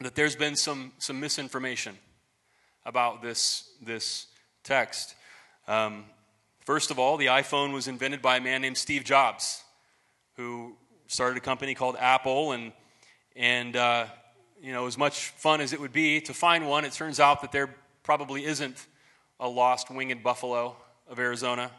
[0.00, 1.96] that there's been some, some misinformation
[2.84, 4.26] about this, this
[4.62, 5.14] text.
[5.68, 6.04] Um,
[6.64, 9.62] first of all, the iPhone was invented by a man named Steve Jobs,
[10.36, 12.72] who started a company called Apple, and,
[13.34, 14.06] and uh,
[14.60, 17.42] you know, as much fun as it would be to find one, it turns out
[17.42, 18.86] that there probably isn't
[19.40, 20.76] a lost winged buffalo
[21.08, 21.70] of Arizona.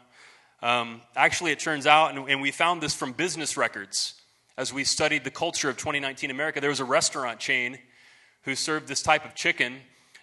[0.62, 4.14] Um, actually, it turns out, and, and we found this from business records
[4.58, 7.78] as we studied the culture of 2019 America, there was a restaurant chain
[8.42, 9.76] who served this type of chicken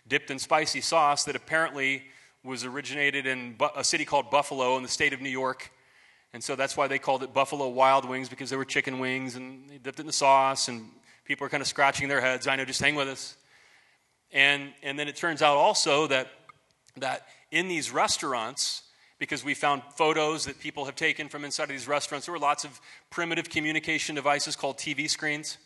[0.09, 2.03] dipped in spicy sauce that apparently
[2.43, 5.71] was originated in a city called Buffalo in the state of New York.
[6.33, 9.37] And so that's why they called it Buffalo Wild Wings because they were chicken wings
[9.37, 10.89] and they dipped it in the sauce and
[11.23, 12.45] people are kind of scratching their heads.
[12.45, 13.37] I know, just hang with us.
[14.33, 16.27] And, and then it turns out also that,
[16.97, 18.83] that in these restaurants,
[19.19, 22.39] because we found photos that people have taken from inside of these restaurants, there were
[22.39, 22.79] lots of
[23.09, 25.57] primitive communication devices called TV screens.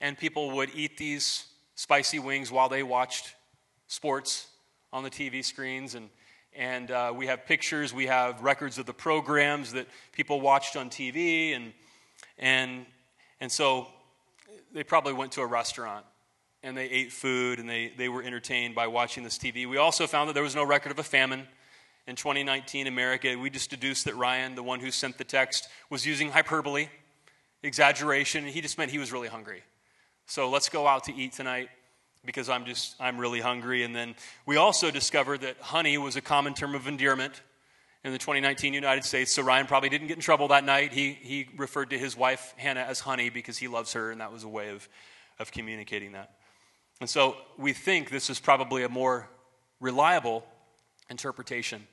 [0.00, 3.34] And people would eat these spicy wings while they watched
[3.86, 4.48] sports
[4.92, 5.94] on the TV screens.
[5.94, 6.08] And
[6.54, 10.90] and uh, we have pictures, we have records of the programs that people watched on
[10.90, 11.56] TV.
[11.56, 11.72] And,
[12.38, 12.84] and,
[13.40, 13.88] and so
[14.72, 16.04] they probably went to a restaurant
[16.62, 19.68] and they ate food and they, they were entertained by watching this TV.
[19.68, 21.46] We also found that there was no record of a famine
[22.06, 23.36] in 2019 America.
[23.36, 26.88] We just deduced that Ryan, the one who sent the text, was using hyperbole,
[27.62, 29.62] exaggeration, and he just meant he was really hungry.
[30.26, 31.68] So let's go out to eat tonight
[32.24, 33.82] because I'm just, I'm really hungry.
[33.82, 34.14] And then
[34.46, 37.42] we also discovered that honey was a common term of endearment
[38.04, 39.32] in the 2019 United States.
[39.32, 40.92] So Ryan probably didn't get in trouble that night.
[40.92, 44.32] He, he referred to his wife, Hannah, as honey because he loves her, and that
[44.32, 44.88] was a way of,
[45.38, 46.32] of communicating that.
[47.02, 49.28] And so we think this is probably a more
[49.80, 50.46] reliable
[51.10, 51.86] interpretation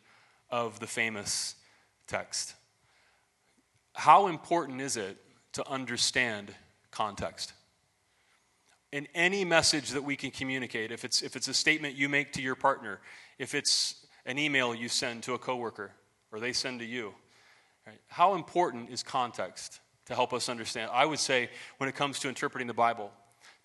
[0.51, 1.55] of the famous
[2.05, 2.53] text.
[3.95, 5.17] How important is it
[5.53, 6.53] to understand
[6.91, 7.53] context?
[8.91, 12.33] in any message that we can communicate, if it's, if it's a statement you make
[12.33, 12.99] to your partner,
[13.37, 15.91] if it's an email you send to a coworker
[16.31, 17.13] or they send to you,
[17.85, 20.89] right, how important is context to help us understand?
[20.93, 23.11] I would say when it comes to interpreting the Bible,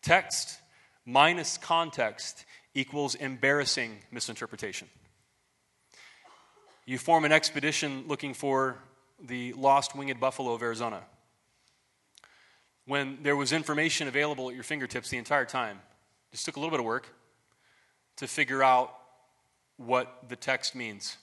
[0.03, 0.59] text
[1.07, 4.89] minus context equals embarrassing misinterpretation.
[6.87, 8.77] You form an expedition looking for
[9.21, 11.03] the lost winged buffalo of Arizona
[12.87, 15.81] when there was information available at your fingertips the entire time.
[16.33, 17.09] Just took a little bit of work
[18.17, 18.95] to figure out
[19.77, 21.17] what the text means.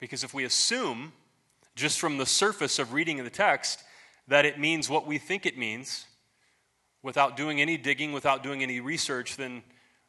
[0.00, 1.12] Because if we assume,
[1.76, 3.84] just from the surface of reading the text,
[4.26, 6.06] that it means what we think it means,
[7.02, 9.62] without doing any digging, without doing any research, then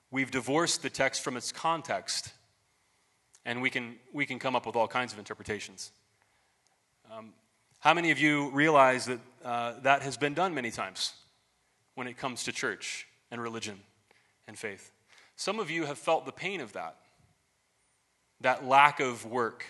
[0.09, 2.33] we've divorced the text from its context.
[3.45, 5.91] And we can, we can come up with all kinds of interpretations.
[7.11, 7.33] Um,
[7.79, 11.13] how many of you realize that uh, that has been done many times
[11.95, 13.79] when it comes to church and religion
[14.47, 14.91] and faith?
[15.35, 16.97] Some of you have felt the pain of that,
[18.41, 19.65] that lack of work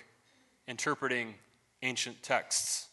[0.67, 1.36] interpreting
[1.81, 2.89] ancient texts.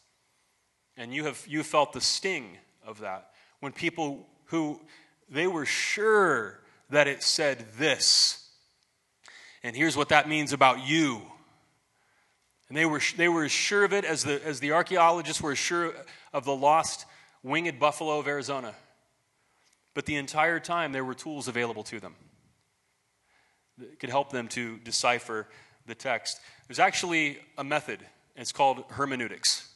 [0.95, 4.79] And you have you felt the sting of that when people who
[5.29, 8.49] they were sure that it said this.
[9.63, 11.21] And here's what that means about you
[12.69, 15.55] and they were, they were as sure of it as the, as the archaeologists were
[15.55, 15.93] sure
[16.31, 17.05] of the lost
[17.41, 18.75] winged buffalo of Arizona.
[19.95, 22.15] But the entire time, there were tools available to them
[23.79, 25.47] that could help them to decipher
[25.87, 26.39] the text.
[26.67, 27.99] There's actually a method,
[28.35, 29.68] it's called hermeneutics.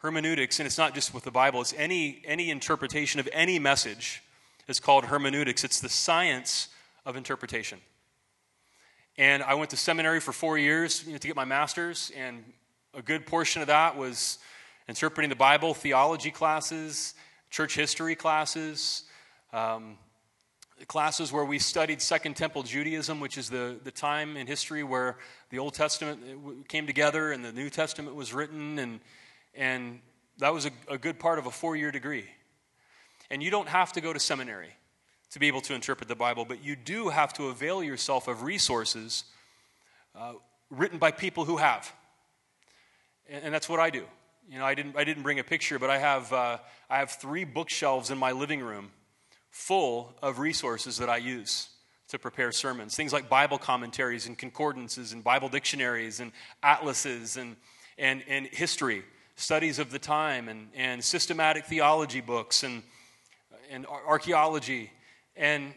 [0.00, 4.22] Hermeneutics, and it's not just with the Bible, it's any, any interpretation of any message
[4.66, 5.62] is called hermeneutics.
[5.62, 6.68] It's the science
[7.04, 7.80] of interpretation.
[9.18, 12.42] And I went to seminary for four years you know, to get my master's, and
[12.94, 14.38] a good portion of that was
[14.88, 17.12] interpreting the Bible, theology classes,
[17.50, 19.04] church history classes,
[19.52, 19.98] um,
[20.86, 25.18] classes where we studied Second Temple Judaism, which is the, the time in history where
[25.50, 29.00] the Old Testament came together and the New Testament was written, and,
[29.54, 30.00] and
[30.38, 32.26] that was a, a good part of a four year degree.
[33.30, 34.74] And you don't have to go to seminary
[35.30, 38.42] to be able to interpret the Bible, but you do have to avail yourself of
[38.42, 39.24] resources
[40.16, 40.32] uh,
[40.70, 41.92] written by people who have.
[43.28, 44.04] And, and, that's what I do.
[44.50, 46.58] You know, I didn't, I didn't bring a picture, but I have, uh,
[46.88, 48.90] I have three bookshelves in my living room
[49.50, 51.68] full of resources that I use
[52.08, 52.96] to prepare sermons.
[52.96, 56.32] Things like Bible commentaries and concordances and Bible dictionaries and
[56.62, 57.54] atlases and,
[57.98, 59.04] and, and history,
[59.40, 62.82] studies of the time and, and systematic theology books and,
[63.70, 64.90] and archaeology
[65.36, 65.72] and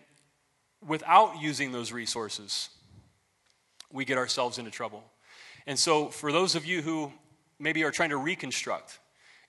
[0.85, 2.69] without using those resources,
[3.91, 5.03] we get ourselves into trouble.
[5.65, 7.13] And so, for those of you who
[7.59, 8.99] maybe are trying to reconstruct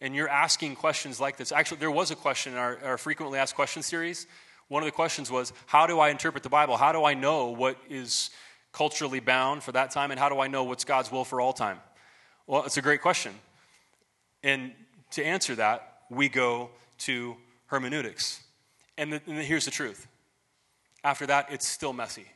[0.00, 3.38] and you're asking questions like this, actually, there was a question in our, our frequently
[3.38, 4.26] asked questions series.
[4.68, 6.76] One of the questions was, How do I interpret the Bible?
[6.76, 8.30] How do I know what is
[8.72, 10.12] culturally bound for that time?
[10.12, 11.80] And how do I know what's God's will for all time?
[12.46, 13.34] Well, it's a great question.
[14.44, 14.72] And
[15.12, 17.34] to answer that, we go to
[17.66, 18.40] hermeneutics.
[18.96, 20.06] And, the, and here's the truth
[21.02, 22.26] after that, it's still messy.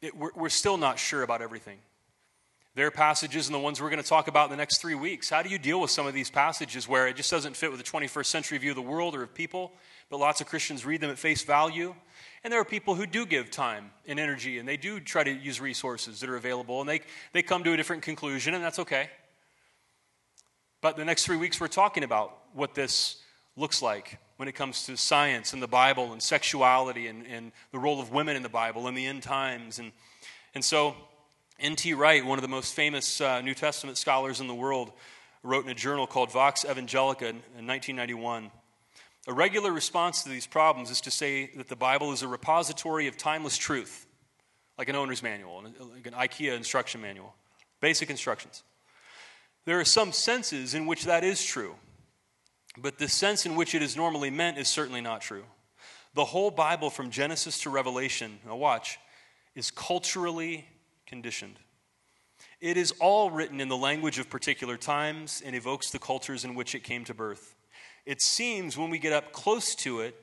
[0.00, 1.78] It, we're, we're still not sure about everything.
[2.74, 4.94] There are passages and the ones we're going to talk about in the next three
[4.94, 5.30] weeks.
[5.30, 7.82] How do you deal with some of these passages where it just doesn't fit with
[7.82, 9.72] the 21st century view of the world or of people,
[10.10, 11.94] but lots of Christians read them at face value?
[12.44, 15.30] And there are people who do give time and energy and they do try to
[15.30, 17.00] use resources that are available and they,
[17.32, 19.08] they come to a different conclusion, and that's okay.
[20.86, 23.16] But the next three weeks, we're talking about what this
[23.56, 27.78] looks like when it comes to science and the Bible and sexuality and, and the
[27.80, 29.80] role of women in the Bible and the end times.
[29.80, 29.90] And,
[30.54, 30.94] and so,
[31.58, 31.92] N.T.
[31.94, 34.92] Wright, one of the most famous uh, New Testament scholars in the world,
[35.42, 38.52] wrote in a journal called Vox Evangelica in, in 1991.
[39.26, 43.08] A regular response to these problems is to say that the Bible is a repository
[43.08, 44.06] of timeless truth,
[44.78, 47.34] like an owner's manual, like an IKEA instruction manual,
[47.80, 48.62] basic instructions.
[49.66, 51.74] There are some senses in which that is true.
[52.78, 55.44] But the sense in which it is normally meant is certainly not true.
[56.14, 58.98] The whole Bible from Genesis to Revelation, now watch,
[59.54, 60.66] is culturally
[61.06, 61.58] conditioned.
[62.60, 66.54] It is all written in the language of particular times and evokes the cultures in
[66.54, 67.54] which it came to birth.
[68.06, 70.14] It seems, when we get up close to it,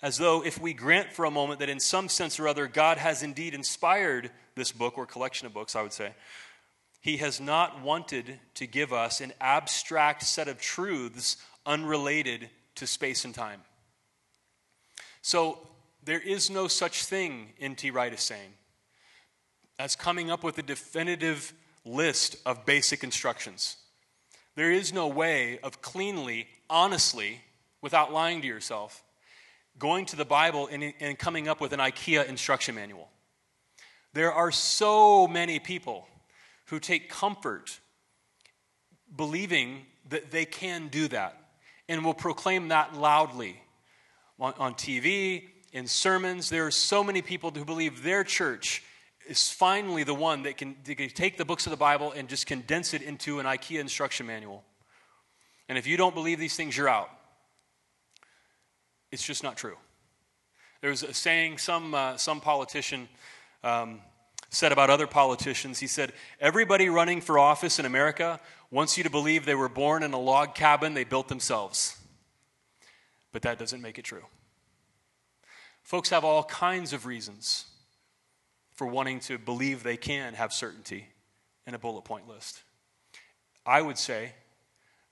[0.00, 2.98] as though if we grant for a moment that in some sense or other God
[2.98, 6.12] has indeed inspired this book or collection of books, I would say,
[7.04, 11.36] He has not wanted to give us an abstract set of truths
[11.66, 13.60] unrelated to space and time.
[15.20, 15.58] So
[16.02, 17.90] there is no such thing, N.T.
[17.90, 18.54] Wright is saying,
[19.78, 21.52] as coming up with a definitive
[21.84, 23.76] list of basic instructions.
[24.54, 27.42] There is no way of cleanly, honestly,
[27.82, 29.04] without lying to yourself,
[29.78, 33.10] going to the Bible and, and coming up with an IKEA instruction manual.
[34.14, 36.08] There are so many people
[36.66, 37.80] who take comfort
[39.14, 41.36] believing that they can do that
[41.88, 43.60] and will proclaim that loudly
[44.38, 46.48] on, on TV, in sermons.
[46.48, 48.82] There are so many people who believe their church
[49.28, 52.28] is finally the one that can, that can take the books of the Bible and
[52.28, 54.64] just condense it into an IKEA instruction manual.
[55.68, 57.10] And if you don't believe these things, you're out.
[59.10, 59.76] It's just not true.
[60.80, 63.08] There's a saying some, uh, some politician
[63.62, 64.00] um,
[64.54, 65.80] said about other politicians.
[65.80, 68.40] He said, Everybody running for office in America
[68.70, 71.96] wants you to believe they were born in a log cabin they built themselves.
[73.32, 74.24] But that doesn't make it true.
[75.82, 77.66] Folks have all kinds of reasons
[78.72, 81.08] for wanting to believe they can have certainty
[81.66, 82.62] in a bullet point list.
[83.66, 84.32] I would say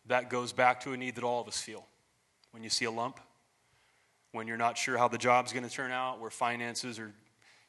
[0.07, 1.87] that goes back to a need that all of us feel.
[2.51, 3.21] When you see a lump,
[4.33, 7.13] when you're not sure how the job's going to turn out, where finances or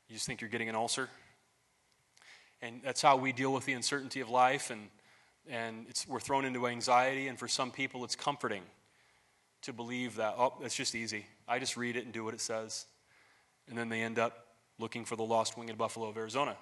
[0.07, 1.09] you just think you're getting an ulcer.
[2.63, 4.89] And that's how we deal with the uncertainty of life and
[5.49, 8.63] and we're thrown into anxiety, and for some people, it's comforting
[9.63, 11.25] to believe that, oh, it's just easy.
[11.47, 12.85] I just read it and do what it says.
[13.67, 14.47] And then they end up
[14.79, 16.55] looking for the lost winged buffalo of Arizona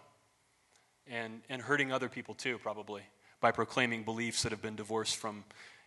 [1.08, 3.02] and, and hurting other people too, probably,
[3.40, 5.44] by proclaiming beliefs that have been divorced from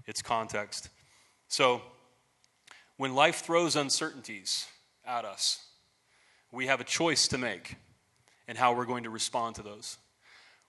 [0.06, 0.88] its context.
[1.48, 1.82] So,
[2.96, 4.66] when life throws uncertainties
[5.04, 5.64] at us,
[6.52, 7.74] we have a choice to make
[8.46, 9.98] in how we're going to respond to those.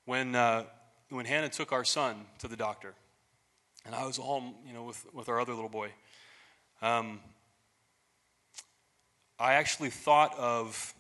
[0.05, 0.65] When, uh,
[1.09, 2.93] when Hannah took our son to the doctor,
[3.85, 5.89] and I was home, you know, with, with our other little boy,
[6.83, 7.19] um,
[9.39, 10.93] I actually thought of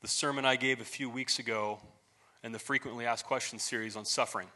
[0.00, 1.80] the sermon I gave a few weeks ago
[2.44, 4.48] in the frequently asked questions series on suffering.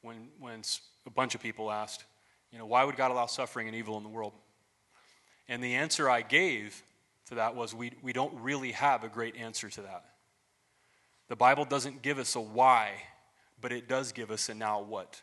[0.00, 0.62] When, when
[1.06, 2.04] a bunch of people asked,
[2.50, 4.32] you know, why would God allow suffering and evil in the world?
[5.48, 6.82] And the answer I gave
[7.28, 10.04] to that was we, we don't really have a great answer to that.
[11.28, 12.92] The Bible doesn't give us a why,
[13.60, 15.22] but it does give us a now what.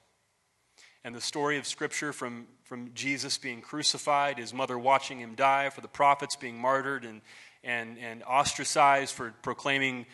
[1.03, 5.69] And the story of Scripture from, from Jesus being crucified, his mother watching him die,
[5.69, 7.21] for the prophets being martyred and,
[7.63, 10.05] and, and ostracized for proclaiming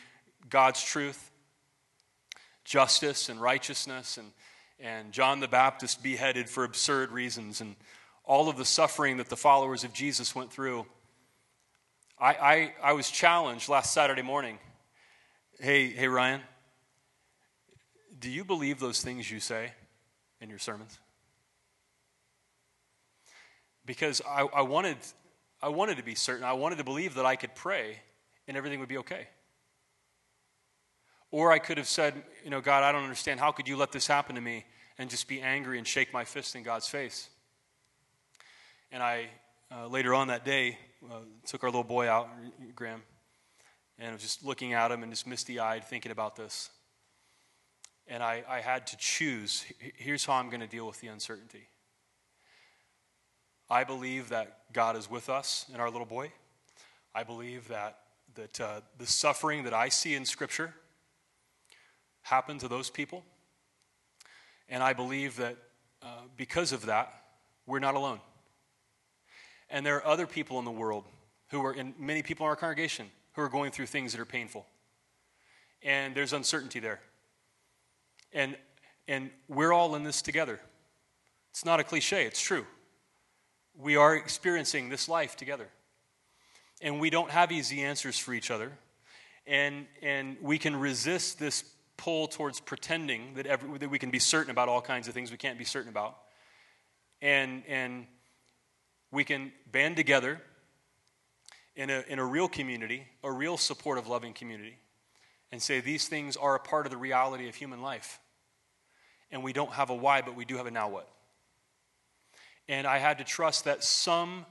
[0.49, 1.31] God's truth,
[2.65, 4.31] justice and righteousness, and,
[4.79, 7.75] and John the Baptist beheaded for absurd reasons, and
[8.23, 10.85] all of the suffering that the followers of Jesus went through.
[12.19, 14.59] I, I, I was challenged last Saturday morning.
[15.61, 16.39] Hey, hey, Ryan,
[18.17, 19.73] do you believe those things you say
[20.39, 20.97] in your sermons?
[23.85, 24.95] Because I, I, wanted,
[25.61, 27.97] I wanted to be certain, I wanted to believe that I could pray
[28.47, 29.27] and everything would be okay.
[31.29, 32.13] Or I could have said,
[32.45, 33.41] you know, God, I don't understand.
[33.41, 34.63] How could you let this happen to me?
[34.97, 37.29] And just be angry and shake my fist in God's face.
[38.93, 39.27] And I,
[39.75, 40.77] uh, later on that day,
[41.11, 42.29] uh, took our little boy out,
[42.75, 43.01] Graham,
[43.99, 46.69] and I was just looking at him and just misty eyed thinking about this.
[48.07, 51.67] And I, I had to choose here's how I'm going to deal with the uncertainty.
[53.69, 56.31] I believe that God is with us and our little boy.
[57.13, 57.99] I believe that,
[58.35, 60.73] that uh, the suffering that I see in Scripture
[62.21, 63.23] happened to those people.
[64.69, 65.57] And I believe that
[66.01, 67.13] uh, because of that,
[67.67, 68.19] we're not alone.
[69.69, 71.03] And there are other people in the world
[71.49, 74.25] who are, and many people in our congregation, who are going through things that are
[74.25, 74.65] painful.
[75.81, 76.99] And there's uncertainty there.
[78.33, 78.55] And,
[79.07, 80.59] and we're all in this together.
[81.51, 82.65] It's not a cliche, it's true.
[83.77, 85.67] We are experiencing this life together.
[86.81, 88.71] And we don't have easy answers for each other.
[89.47, 91.63] And, and we can resist this
[91.97, 95.31] pull towards pretending that, every, that we can be certain about all kinds of things
[95.31, 96.17] we can't be certain about.
[97.21, 98.05] And, and
[99.11, 100.41] we can band together
[101.79, 104.77] in a, in a real community, a real supportive, loving community,
[105.49, 108.19] and say these things are a part of the reality of human life.
[109.31, 111.09] And we don't have a why, but we do have a now what.
[112.67, 114.45] And I had to trust that some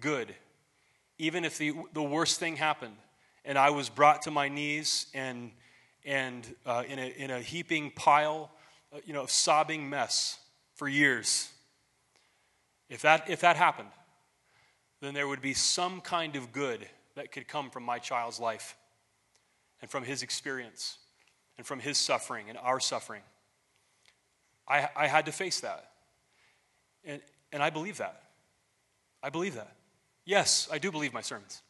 [0.00, 0.34] good,
[1.16, 2.96] even if the, the worst thing happened,
[3.44, 5.52] and I was brought to my knees and,
[6.04, 8.50] and uh, in, a, in a heaping pile,
[8.92, 10.40] uh, you know, of sobbing mess
[10.74, 11.52] for years.
[12.88, 13.90] If that, if that happened,
[15.00, 18.76] then there would be some kind of good that could come from my child's life
[19.80, 20.98] and from his experience
[21.58, 23.22] and from his suffering and our suffering.
[24.66, 25.90] I, I had to face that.
[27.04, 27.20] And,
[27.52, 28.22] and I believe that.
[29.22, 29.76] I believe that.
[30.24, 31.62] Yes, I do believe my sermons.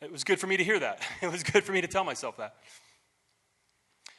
[0.00, 1.02] It was good for me to hear that.
[1.22, 2.54] It was good for me to tell myself that.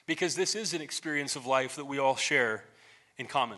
[0.05, 2.65] Because this is an experience of life that we all share
[3.17, 3.57] in common.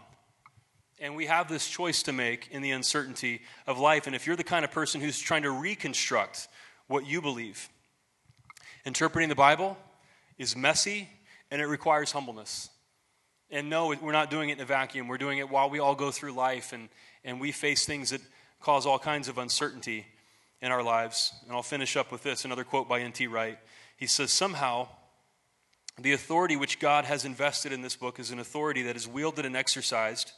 [1.00, 4.08] And we have this choice to make in the uncertainty of life.
[4.08, 6.48] And if you're the kind of person who's trying to reconstruct
[6.88, 7.70] what you believe,
[8.86, 9.78] interpreting the Bible
[10.38, 11.10] is messy
[11.52, 12.70] and it requires humbleness.
[13.50, 15.08] And no, we're not doing it in a vacuum.
[15.08, 16.90] We're doing it while we all go through life and,
[17.24, 18.22] and we face things that
[18.60, 20.08] cause all kinds of uncertainty
[20.62, 21.34] in our lives.
[21.44, 23.28] And I'll finish up with this another quote by N.T.
[23.28, 23.60] Wright.
[23.98, 24.88] He says, Somehow,
[26.00, 29.46] the authority which God has invested in this book is an authority that is wielded
[29.46, 30.32] and exercised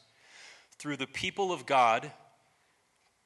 [0.79, 2.11] through the people of God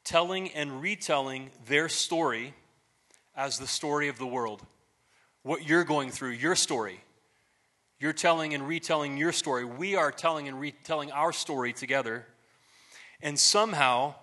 [0.03, 2.53] telling and retelling their story
[3.35, 4.65] as the story of the world.
[5.43, 6.99] What you're going through, your story.
[7.99, 9.65] You're telling and retelling your story.
[9.65, 12.25] We are telling and retelling our story together.
[13.21, 14.15] And somehow,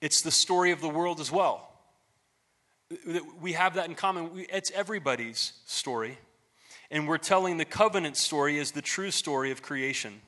[0.00, 1.70] it's the story of the world as well.
[3.40, 4.46] We have that in common.
[4.50, 6.18] It's everybody's story.
[6.90, 10.20] And we're telling the covenant story as the true story of creation.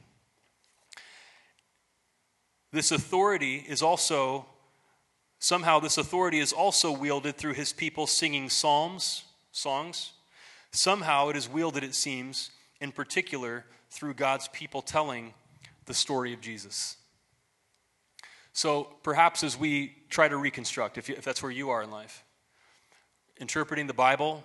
[2.74, 4.46] This authority is also,
[5.38, 9.22] somehow, this authority is also wielded through his people singing psalms,
[9.52, 10.10] songs.
[10.72, 12.50] Somehow it is wielded, it seems,
[12.80, 15.34] in particular through God's people telling
[15.86, 16.96] the story of Jesus.
[18.52, 21.92] So perhaps as we try to reconstruct, if, you, if that's where you are in
[21.92, 22.24] life,
[23.40, 24.42] interpreting the Bible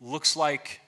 [0.00, 0.80] looks like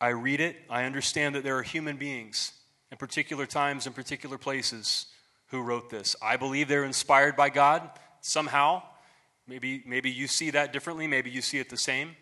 [0.00, 2.52] I read it, I understand that there are human beings
[2.92, 5.06] in particular times in particular places
[5.52, 6.16] who wrote this.
[6.20, 7.88] I believe they're inspired by God
[8.20, 8.82] somehow.
[9.46, 12.16] Maybe, maybe you see that differently, maybe you see it the same.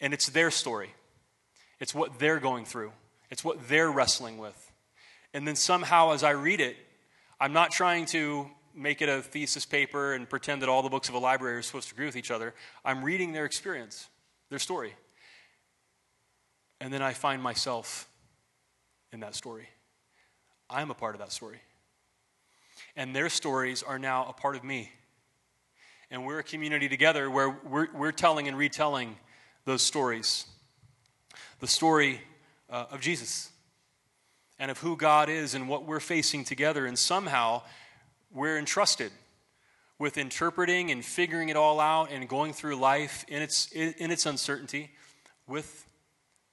[0.00, 0.90] And it's their story,
[1.78, 2.92] it's what they're going through,
[3.30, 4.72] it's what they're wrestling with.
[5.32, 6.76] And then somehow, as I read it,
[7.38, 11.08] I'm not trying to make it a thesis paper and pretend that all the books
[11.08, 12.54] of a library are supposed to agree with each other.
[12.84, 14.08] I'm reading their experience.
[14.48, 14.94] their story.
[16.80, 18.08] And then I find myself
[19.12, 19.68] in that story.
[20.68, 21.60] I'm a part of that story.
[23.00, 24.92] And their stories are now a part of me.
[26.10, 29.16] And we're a community together where we're, we're telling and retelling
[29.64, 30.44] those stories.
[31.60, 32.20] The story
[32.68, 33.52] uh, of Jesus
[34.58, 36.84] and of who God is and what we're facing together.
[36.84, 37.62] And somehow
[38.30, 39.12] we're entrusted
[39.98, 44.26] with interpreting and figuring it all out and going through life in its, in its
[44.26, 44.90] uncertainty
[45.46, 45.88] with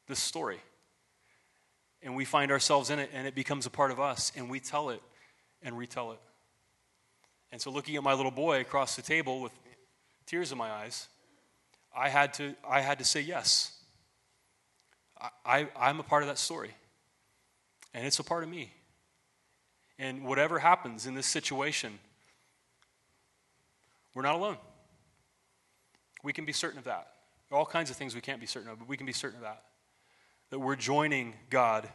[0.08, 0.62] this story.
[2.02, 4.62] And we find ourselves in it, and it becomes a part of us, and we
[4.62, 5.02] tell it
[5.62, 6.20] and retell it.
[7.52, 9.52] And so, looking at my little boy across the table with
[10.26, 11.08] tears in my eyes,
[11.96, 13.74] I had to, I had to say yes.
[15.46, 16.72] I, I, am a part of that story,
[17.94, 18.72] and it's a part of me.
[19.98, 21.98] And whatever happens in this situation,
[24.14, 24.58] we're not alone.
[26.24, 27.08] We can be certain of that.
[27.50, 29.14] There are all kinds of things we can't be certain of, but we can be
[29.14, 29.64] certain of that.
[30.52, 31.90] That we're joining God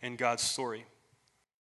[0.00, 0.86] in God's story.